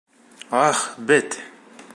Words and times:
Ах, 0.65 0.79
бет! 0.97 1.29